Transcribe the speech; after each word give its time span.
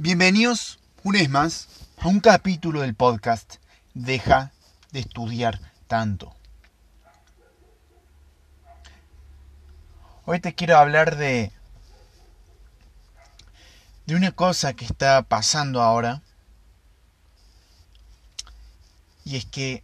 Bienvenidos 0.00 0.78
una 1.02 1.18
vez 1.18 1.28
más 1.28 1.66
a 1.98 2.06
un 2.06 2.20
capítulo 2.20 2.82
del 2.82 2.94
podcast 2.94 3.56
Deja 3.94 4.52
de 4.92 5.00
estudiar 5.00 5.58
tanto. 5.88 6.36
Hoy 10.24 10.38
te 10.38 10.54
quiero 10.54 10.78
hablar 10.78 11.16
de 11.16 11.50
de 14.06 14.14
una 14.14 14.30
cosa 14.30 14.74
que 14.74 14.84
está 14.84 15.20
pasando 15.22 15.82
ahora 15.82 16.22
y 19.24 19.34
es 19.34 19.46
que 19.46 19.82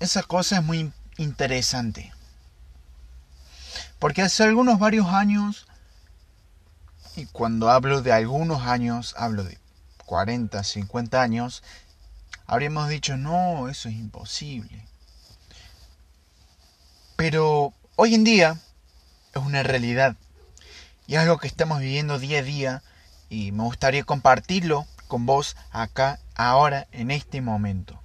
esa 0.00 0.24
cosa 0.24 0.56
es 0.56 0.64
muy 0.64 0.92
interesante. 1.16 2.12
Porque 4.00 4.22
hace 4.22 4.42
algunos 4.42 4.80
varios 4.80 5.06
años 5.06 5.68
y 7.16 7.26
cuando 7.26 7.70
hablo 7.70 8.02
de 8.02 8.12
algunos 8.12 8.62
años, 8.62 9.14
hablo 9.18 9.44
de 9.44 9.58
40, 10.06 10.62
50 10.62 11.20
años, 11.20 11.62
habríamos 12.46 12.88
dicho, 12.88 13.16
no, 13.16 13.68
eso 13.68 13.88
es 13.88 13.94
imposible. 13.94 14.84
Pero 17.16 17.74
hoy 17.96 18.14
en 18.14 18.24
día 18.24 18.58
es 19.34 19.42
una 19.42 19.62
realidad 19.62 20.16
y 21.06 21.14
es 21.14 21.20
algo 21.20 21.38
que 21.38 21.46
estamos 21.46 21.80
viviendo 21.80 22.18
día 22.18 22.38
a 22.38 22.42
día 22.42 22.82
y 23.28 23.52
me 23.52 23.64
gustaría 23.64 24.04
compartirlo 24.04 24.86
con 25.06 25.26
vos 25.26 25.56
acá, 25.70 26.20
ahora, 26.34 26.86
en 26.92 27.10
este 27.10 27.40
momento. 27.40 28.00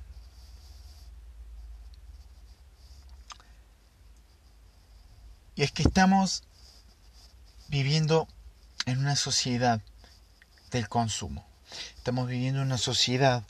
Y 5.55 5.63
es 5.63 5.72
que 5.72 5.83
estamos 5.83 6.44
viviendo 7.67 8.27
en 8.85 8.99
una 8.99 9.16
sociedad 9.16 9.81
del 10.71 10.88
consumo. 10.89 11.45
Estamos 11.95 12.27
viviendo 12.27 12.62
en 12.62 12.67
una 12.67 12.77
sociedad 12.77 13.44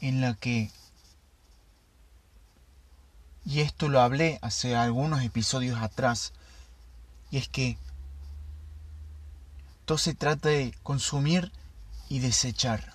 en 0.00 0.20
la 0.20 0.34
que, 0.34 0.70
y 3.44 3.60
esto 3.60 3.88
lo 3.88 4.00
hablé 4.00 4.38
hace 4.42 4.76
algunos 4.76 5.22
episodios 5.22 5.80
atrás, 5.80 6.32
y 7.30 7.38
es 7.38 7.48
que 7.48 7.78
todo 9.84 9.98
se 9.98 10.14
trata 10.14 10.48
de 10.48 10.74
consumir 10.82 11.52
y 12.08 12.20
desechar. 12.20 12.94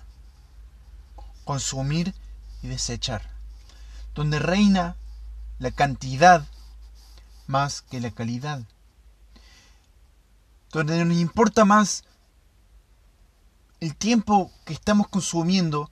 Consumir 1.44 2.14
y 2.62 2.68
desechar. 2.68 3.22
Donde 4.14 4.38
reina 4.38 4.96
la 5.58 5.70
cantidad 5.70 6.46
más 7.46 7.82
que 7.82 8.00
la 8.00 8.10
calidad 8.10 8.62
donde 10.72 11.04
nos 11.04 11.16
importa 11.16 11.64
más 11.64 12.04
el 13.80 13.94
tiempo 13.94 14.50
que 14.64 14.72
estamos 14.72 15.08
consumiendo, 15.08 15.90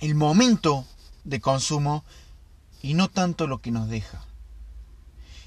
el 0.00 0.14
momento 0.14 0.86
de 1.24 1.40
consumo 1.40 2.04
y 2.82 2.94
no 2.94 3.08
tanto 3.08 3.46
lo 3.46 3.60
que 3.60 3.70
nos 3.70 3.88
deja. 3.88 4.24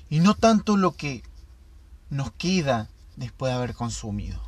Y 0.09 0.19
no 0.19 0.35
tanto 0.35 0.77
lo 0.77 0.95
que 0.95 1.23
nos 2.09 2.31
queda 2.33 2.89
después 3.15 3.51
de 3.51 3.57
haber 3.57 3.73
consumido. 3.73 4.41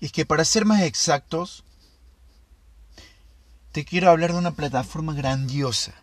Y 0.00 0.06
es 0.06 0.12
que 0.12 0.26
para 0.26 0.44
ser 0.44 0.64
más 0.64 0.82
exactos, 0.82 1.64
te 3.72 3.84
quiero 3.84 4.10
hablar 4.10 4.32
de 4.32 4.38
una 4.38 4.52
plataforma 4.52 5.14
grandiosa, 5.14 5.94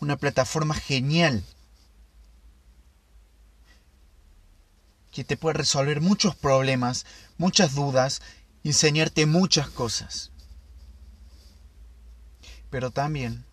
una 0.00 0.16
plataforma 0.16 0.74
genial, 0.74 1.44
que 5.12 5.24
te 5.24 5.36
puede 5.36 5.54
resolver 5.54 6.00
muchos 6.00 6.34
problemas, 6.34 7.06
muchas 7.38 7.74
dudas, 7.74 8.20
enseñarte 8.64 9.26
muchas 9.26 9.68
cosas. 9.68 10.32
Pero 12.68 12.90
también 12.90 13.44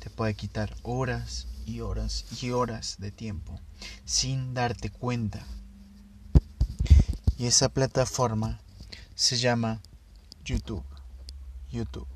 te 0.00 0.10
puede 0.10 0.34
quitar 0.34 0.74
horas 0.82 1.46
y 1.64 1.80
horas 1.80 2.24
y 2.42 2.50
horas 2.50 2.96
de 2.98 3.12
tiempo 3.12 3.60
sin 4.04 4.54
darte 4.54 4.90
cuenta. 4.90 5.46
Y 7.38 7.46
esa 7.46 7.68
plataforma 7.68 8.60
se 9.14 9.36
llama 9.36 9.80
YouTube. 10.44 10.84
YouTube. 11.70 12.11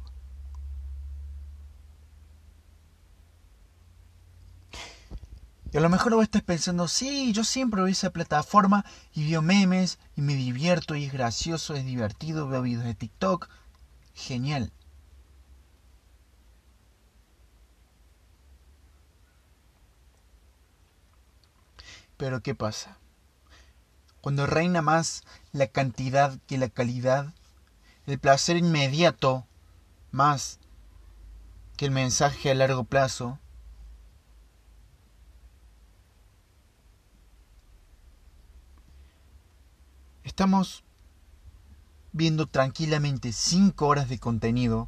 Y 5.76 5.78
a 5.78 5.82
lo 5.82 5.90
mejor 5.90 6.14
vos 6.14 6.22
estás 6.22 6.40
pensando, 6.40 6.88
sí, 6.88 7.34
yo 7.34 7.44
siempre 7.44 7.82
veo 7.82 7.92
esa 7.92 8.08
plataforma 8.08 8.86
y 9.12 9.28
veo 9.28 9.42
memes 9.42 9.98
y 10.16 10.22
me 10.22 10.34
divierto 10.34 10.94
y 10.94 11.04
es 11.04 11.12
gracioso, 11.12 11.74
es 11.74 11.84
divertido, 11.84 12.48
veo 12.48 12.62
videos 12.62 12.84
de 12.84 12.94
TikTok. 12.94 13.50
Genial. 14.14 14.72
Pero 22.16 22.40
¿qué 22.40 22.54
pasa? 22.54 22.96
Cuando 24.22 24.46
reina 24.46 24.80
más 24.80 25.24
la 25.52 25.66
cantidad 25.66 26.38
que 26.46 26.56
la 26.56 26.70
calidad, 26.70 27.34
el 28.06 28.18
placer 28.18 28.56
inmediato 28.56 29.44
más 30.10 30.58
que 31.76 31.84
el 31.84 31.90
mensaje 31.90 32.50
a 32.50 32.54
largo 32.54 32.84
plazo, 32.84 33.38
Estamos 40.36 40.84
viendo 42.12 42.46
tranquilamente 42.46 43.32
5 43.32 43.86
horas 43.86 44.10
de 44.10 44.18
contenido 44.18 44.86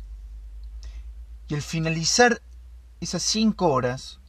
y 1.48 1.54
al 1.54 1.62
finalizar 1.62 2.42
esas 3.00 3.22
5 3.22 3.66
horas 3.66 4.20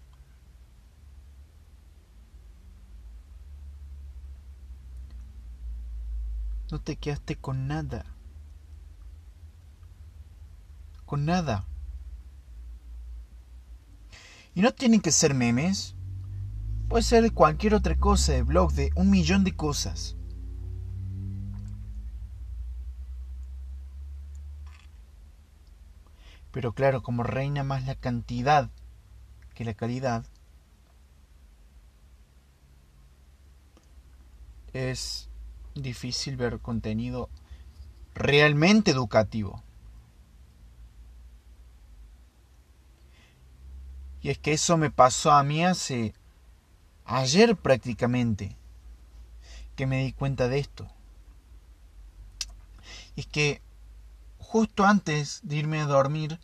no 6.72 6.80
te 6.80 6.96
quedaste 6.96 7.36
con 7.36 7.68
nada. 7.68 8.06
Con 11.06 11.25
nada. 11.25 11.66
Y 14.56 14.62
no 14.62 14.72
tienen 14.72 15.01
que 15.01 15.12
ser 15.12 15.34
memes. 15.34 15.96
Puede 16.88 17.03
ser 17.03 17.34
cualquier 17.34 17.74
otra 17.74 17.97
cosa, 17.97 18.31
de 18.31 18.44
blog, 18.44 18.72
de 18.72 18.94
un 18.96 19.09
millón 19.09 19.44
de 19.44 19.53
cosas. 19.53 20.16
Pero 26.51 26.73
claro, 26.73 27.03
como 27.03 27.23
reina 27.23 27.63
más 27.63 27.85
la 27.85 27.95
cantidad 27.95 28.69
que 29.53 29.65
la 29.65 29.73
calidad, 29.73 30.25
es 34.73 35.29
difícil 35.75 36.38
ver 36.38 36.59
contenido 36.59 37.29
realmente 38.13 38.91
educativo. 38.91 39.63
Y 44.21 44.29
es 44.29 44.38
que 44.38 44.53
eso 44.53 44.77
me 44.77 44.91
pasó 44.91 45.31
a 45.31 45.43
mí 45.43 45.63
hace 45.63 46.13
ayer 47.05 47.55
prácticamente 47.55 48.55
que 49.75 49.88
me 49.88 50.03
di 50.03 50.11
cuenta 50.11 50.49
de 50.49 50.59
esto. 50.59 50.88
Y 53.15 53.21
es 53.21 53.27
que 53.27 53.61
justo 54.51 54.83
antes 54.83 55.41
de 55.43 55.57
irme 55.57 55.79
a 55.79 55.85
dormir, 55.85 56.39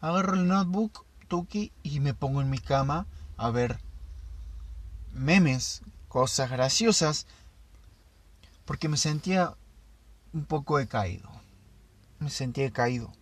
agarro 0.00 0.34
el 0.34 0.48
notebook, 0.48 1.06
Tuki, 1.28 1.70
y 1.84 2.00
me 2.00 2.14
pongo 2.14 2.40
en 2.40 2.50
mi 2.50 2.58
cama 2.58 3.06
a 3.36 3.50
ver 3.50 3.78
memes, 5.12 5.82
cosas 6.08 6.50
graciosas, 6.50 7.28
porque 8.64 8.88
me 8.88 8.96
sentía 8.96 9.54
un 10.32 10.44
poco 10.44 10.78
decaído. 10.78 11.30
Me 12.18 12.28
sentía 12.28 12.64
decaído. 12.64 13.12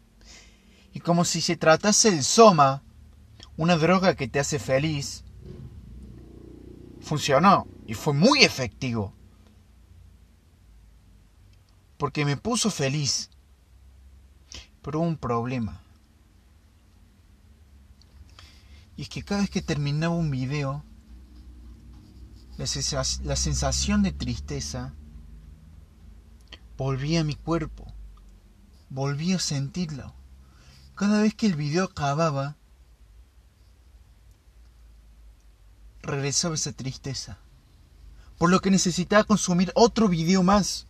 Y 0.95 1.01
como 1.01 1.27
si 1.27 1.43
se 1.43 1.57
tratase 1.57 2.11
del 2.11 2.25
soma, 2.25 2.83
una 3.59 3.77
droga 3.77 4.15
que 4.15 4.29
te 4.29 4.41
hace 4.41 4.59
feliz, 4.59 5.25
funcionó 7.03 7.67
y 7.87 7.93
fue 7.93 8.15
muy 8.15 8.45
efectivo 8.45 9.13
porque 12.01 12.25
me 12.25 12.39
puso 12.39 12.71
feliz. 12.71 13.29
Pero 14.81 15.01
un 15.01 15.19
problema. 15.19 15.83
Y 18.97 19.03
es 19.03 19.11
que 19.11 19.23
cada 19.23 19.43
vez 19.43 19.51
que 19.51 19.61
terminaba 19.61 20.15
un 20.15 20.31
video, 20.31 20.83
la, 22.57 22.67
sensación 23.37 24.03
de 24.03 24.13
tristeza 24.13 24.95
volvía 26.79 27.21
a 27.21 27.25
mi 27.25 27.35
cuerpo. 27.35 27.93
Volvía 28.89 29.37
a 29.37 29.41
sentirlo. 29.41 30.15
Cada 30.95 31.21
vez 31.21 31.35
que 31.35 31.47
el 31.47 31.55
video 31.55 31.85
acababa, 31.85 32.57
regresaba 36.01 36.55
esa 36.55 36.73
tristeza. 36.73 37.37
Por 38.39 38.49
lo 38.49 38.61
que 38.61 38.71
necesitaba 38.71 39.25
consumir 39.25 39.71
otro 39.75 40.09
video 40.09 40.43
más. 40.43 40.87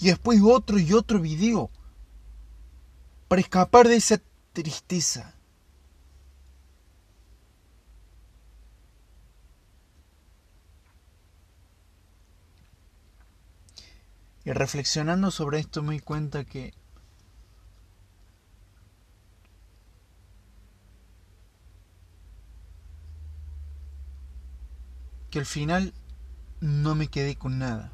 Y 0.00 0.06
después 0.06 0.40
otro 0.42 0.78
y 0.78 0.92
otro 0.92 1.20
video. 1.20 1.70
Para 3.28 3.40
escapar 3.40 3.88
de 3.88 3.96
esa 3.96 4.20
tristeza. 4.52 5.34
Y 14.44 14.52
reflexionando 14.52 15.30
sobre 15.30 15.58
esto 15.58 15.82
me 15.82 15.94
di 15.94 16.00
cuenta 16.00 16.44
que 16.44 16.72
que 25.30 25.38
al 25.38 25.46
final 25.46 25.92
no 26.60 26.94
me 26.94 27.08
quedé 27.08 27.36
con 27.36 27.58
nada. 27.58 27.92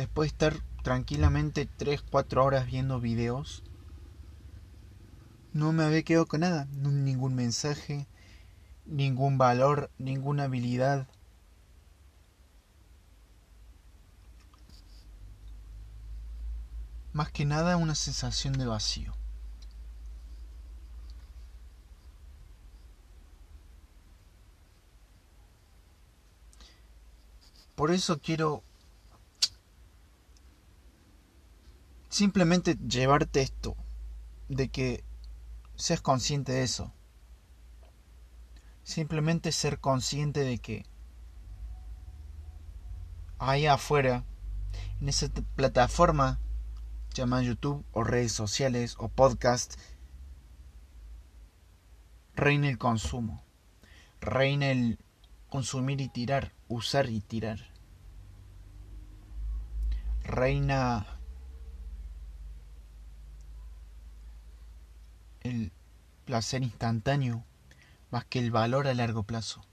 Después 0.00 0.30
de 0.30 0.32
estar 0.32 0.64
tranquilamente 0.82 1.68
3, 1.76 2.00
4 2.00 2.42
horas 2.42 2.64
viendo 2.64 3.00
videos, 3.00 3.62
no 5.52 5.74
me 5.74 5.84
había 5.84 6.02
quedado 6.02 6.24
con 6.24 6.40
nada. 6.40 6.64
Ningún 6.72 7.34
mensaje, 7.34 8.06
ningún 8.86 9.36
valor, 9.36 9.90
ninguna 9.98 10.44
habilidad. 10.44 11.06
Más 17.12 17.30
que 17.30 17.44
nada 17.44 17.76
una 17.76 17.94
sensación 17.94 18.54
de 18.54 18.64
vacío. 18.64 19.14
Por 27.74 27.90
eso 27.90 28.18
quiero 28.18 28.64
simplemente 32.20 32.76
llevarte 32.86 33.40
esto, 33.40 33.74
de 34.50 34.68
que 34.68 35.04
seas 35.74 36.02
consciente 36.02 36.52
de 36.52 36.64
eso. 36.64 36.92
Simplemente 38.82 39.52
ser 39.52 39.80
consciente 39.80 40.40
de 40.40 40.58
que 40.58 40.84
ahí 43.38 43.64
afuera, 43.64 44.26
en 45.00 45.08
esa 45.08 45.28
plataforma 45.56 46.38
llamada 47.14 47.42
YouTube 47.42 47.86
o 47.92 48.04
redes 48.04 48.32
sociales 48.32 48.96
o 48.98 49.08
podcast, 49.08 49.80
reina 52.34 52.68
el 52.68 52.76
consumo, 52.76 53.42
reina 54.20 54.70
el 54.70 54.98
consumir 55.48 56.02
y 56.02 56.10
tirar, 56.10 56.52
usar 56.68 57.08
y 57.08 57.22
tirar 57.22 57.70
reina 60.22 61.19
el 65.40 65.72
placer 66.24 66.62
instantáneo 66.62 67.44
más 68.10 68.24
que 68.24 68.38
el 68.38 68.50
valor 68.50 68.86
a 68.86 68.94
largo 68.94 69.22
plazo. 69.22 69.64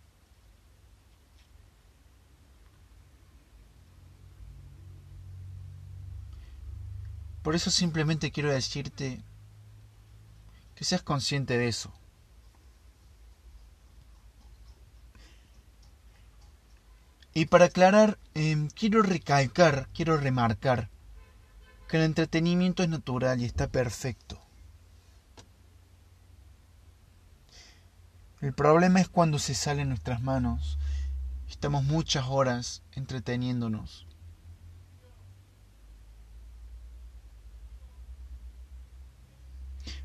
Por 7.41 7.55
eso 7.55 7.71
simplemente 7.71 8.31
quiero 8.31 8.51
decirte 8.51 9.23
que 10.75 10.83
seas 10.83 11.01
consciente 11.01 11.57
de 11.57 11.67
eso. 11.67 11.93
Y 17.33 17.45
para 17.45 17.65
aclarar, 17.65 18.17
em, 18.33 18.67
quiero 18.69 19.01
recalcar, 19.01 19.87
quiero 19.93 20.17
remarcar 20.17 20.89
que 21.87 21.97
el 21.97 22.03
entretenimiento 22.03 22.83
es 22.83 22.89
natural 22.89 23.39
y 23.41 23.45
está 23.45 23.67
perfecto. 23.67 24.46
El 28.39 28.53
problema 28.53 29.01
es 29.01 29.09
cuando 29.09 29.39
se 29.39 29.55
sale 29.55 29.81
en 29.81 29.89
nuestras 29.89 30.21
manos. 30.21 30.77
Estamos 31.49 31.83
muchas 31.83 32.25
horas 32.27 32.83
entreteniéndonos. 32.91 34.05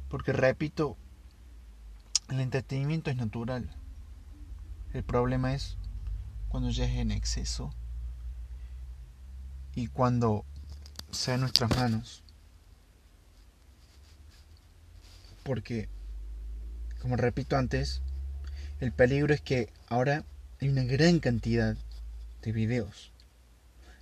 Porque 0.09 0.33
repito, 0.33 0.97
el 2.31 2.41
entretenimiento 2.41 3.11
es 3.11 3.17
natural. 3.17 3.77
El 4.95 5.05
problema 5.05 5.53
es 5.53 5.77
cuando 6.49 6.71
ya 6.71 6.87
es 6.87 6.97
en 6.97 7.11
exceso 7.11 7.75
y 9.75 9.89
cuando 9.89 10.47
sea 11.11 11.35
en 11.35 11.41
nuestras 11.41 11.77
manos. 11.77 12.25
Porque, 15.43 15.91
como 17.01 17.17
repito 17.17 17.57
antes, 17.57 18.03
el 18.83 18.91
peligro 18.91 19.33
es 19.33 19.41
que 19.41 19.69
ahora 19.87 20.25
hay 20.61 20.69
una 20.69 20.83
gran 20.83 21.21
cantidad 21.21 21.77
de 22.43 22.51
videos, 22.51 23.13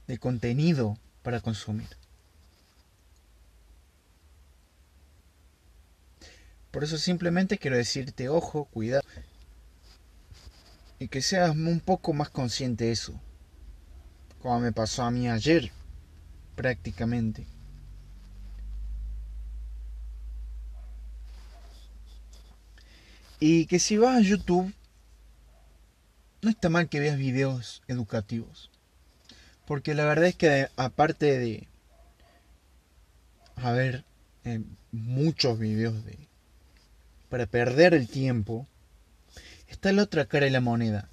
de 0.07 0.17
contenido 0.17 0.97
para 1.23 1.41
consumir. 1.41 1.87
Por 6.71 6.83
eso 6.83 6.97
simplemente 6.97 7.59
quiero 7.59 7.77
decirte, 7.77 8.31
ojo, 8.31 8.65
cuidado 8.65 9.05
y 10.99 11.09
que 11.09 11.21
seas 11.21 11.51
un 11.51 11.81
poco 11.81 12.15
más 12.15 12.31
consciente 12.31 12.87
de 12.87 12.93
eso, 12.93 13.21
como 14.41 14.61
me 14.61 14.73
pasó 14.73 15.03
a 15.03 15.11
mí 15.11 15.29
ayer, 15.29 15.71
prácticamente. 16.57 17.47
Y 23.41 23.67
que 23.67 23.79
si 23.79 23.97
vas 23.97 24.19
a 24.19 24.21
YouTube, 24.21 24.73
no 26.43 26.51
está 26.51 26.69
mal 26.69 26.89
que 26.89 27.01
veas 27.01 27.17
videos 27.17 27.83
educativos. 27.89 28.71
Porque 29.67 29.95
la 29.95 30.05
verdad 30.05 30.27
es 30.27 30.37
que 30.37 30.69
aparte 30.77 31.39
de 31.39 31.67
haber 33.57 34.05
eh, 34.45 34.61
muchos 34.93 35.59
videos 35.59 36.05
de 36.05 36.19
para 37.31 37.47
perder 37.47 37.95
el 37.95 38.09
tiempo, 38.09 38.67
está 39.69 39.93
la 39.93 40.03
otra 40.03 40.27
cara 40.27 40.47
de 40.47 40.51
la 40.51 40.61
moneda. 40.61 41.09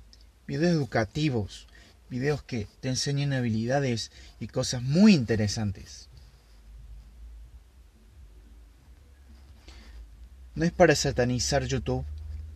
Videos 0.48 0.74
educativos, 0.74 1.68
videos 2.10 2.42
que 2.42 2.68
te 2.82 2.90
enseñan 2.90 3.34
habilidades 3.34 4.12
y 4.40 4.48
cosas 4.48 4.82
muy 4.82 5.14
interesantes. 5.14 6.10
No 10.56 10.66
es 10.66 10.72
para 10.72 10.96
satanizar 10.96 11.66
YouTube, 11.66 12.04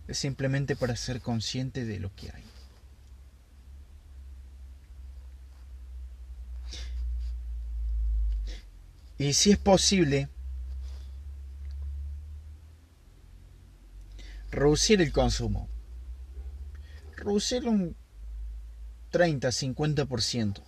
es 0.08 0.18
simplemente 0.18 0.76
para 0.76 0.96
ser 0.96 1.22
consciente 1.22 1.86
de 1.86 2.00
lo 2.00 2.14
que 2.16 2.32
hay. 2.32 2.44
Y 9.18 9.34
si 9.34 9.52
es 9.52 9.58
posible, 9.58 10.30
reducir 14.50 15.02
el 15.02 15.12
consumo 15.12 15.70
reducirlo 17.22 17.72
un 17.72 17.96
30-50%. 19.12 20.62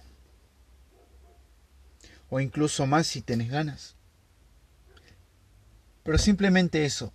O 2.30 2.40
incluso 2.40 2.86
más 2.88 3.08
si 3.08 3.22
tenés 3.22 3.50
ganas. 3.50 3.96
Pero 6.04 6.18
simplemente 6.18 6.86
eso. 6.86 7.13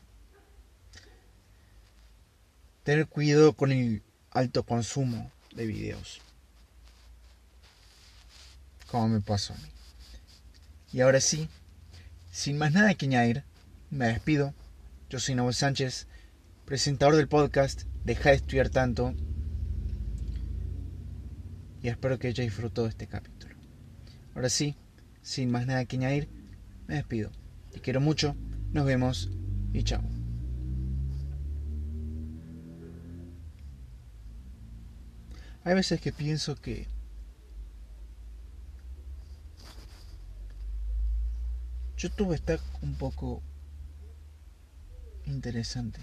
Tener 2.88 3.06
cuidado 3.06 3.52
con 3.52 3.70
el 3.70 4.02
alto 4.30 4.62
consumo 4.62 5.30
de 5.54 5.66
videos. 5.66 6.22
Como 8.90 9.08
me 9.08 9.20
pasó 9.20 9.52
a 9.52 9.58
mí. 9.58 9.68
Y 10.94 11.02
ahora 11.02 11.20
sí, 11.20 11.50
sin 12.30 12.56
más 12.56 12.72
nada 12.72 12.94
que 12.94 13.04
añadir, 13.04 13.44
me 13.90 14.06
despido. 14.06 14.54
Yo 15.10 15.20
soy 15.20 15.34
Noel 15.34 15.52
Sánchez, 15.52 16.06
presentador 16.64 17.16
del 17.16 17.28
podcast 17.28 17.82
Deja 18.06 18.30
de 18.30 18.36
estudiar 18.36 18.70
tanto 18.70 19.12
y 21.82 21.88
espero 21.88 22.18
que 22.18 22.28
haya 22.28 22.42
disfrutado 22.42 22.86
este 22.86 23.06
capítulo. 23.06 23.54
Ahora 24.34 24.48
sí, 24.48 24.76
sin 25.20 25.50
más 25.50 25.66
nada 25.66 25.84
que 25.84 25.96
añadir, 25.96 26.30
me 26.86 26.94
despido. 26.94 27.32
Te 27.70 27.82
quiero 27.82 28.00
mucho, 28.00 28.34
nos 28.72 28.86
vemos 28.86 29.28
y 29.74 29.82
chao. 29.82 30.17
Hay 35.68 35.74
veces 35.74 36.00
que 36.00 36.14
pienso 36.14 36.56
que 36.56 36.86
YouTube 41.98 42.32
está 42.32 42.58
un 42.80 42.94
poco 42.94 43.42
interesante. 45.26 46.00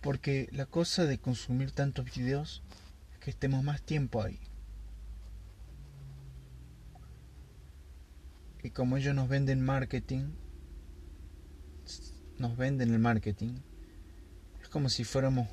Porque 0.00 0.48
la 0.50 0.66
cosa 0.66 1.04
de 1.04 1.20
consumir 1.20 1.70
tantos 1.70 2.12
videos 2.12 2.64
es 3.12 3.18
que 3.20 3.30
estemos 3.30 3.62
más 3.62 3.80
tiempo 3.80 4.20
ahí. 4.20 4.40
Y 8.64 8.70
como 8.70 8.96
ellos 8.96 9.14
nos 9.14 9.28
venden 9.28 9.64
marketing, 9.64 10.32
nos 12.40 12.56
venden 12.56 12.92
el 12.92 12.98
marketing, 12.98 13.54
es 14.60 14.68
como 14.68 14.88
si 14.88 15.04
fuéramos 15.04 15.46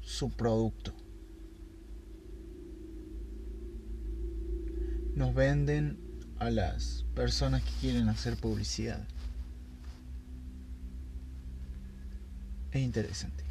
su 0.00 0.30
producto. 0.30 0.99
Nos 5.20 5.34
venden 5.34 5.98
a 6.38 6.48
las 6.48 7.04
personas 7.14 7.62
que 7.62 7.70
quieren 7.82 8.08
hacer 8.08 8.38
publicidad. 8.38 9.06
Es 12.72 12.80
interesante. 12.80 13.44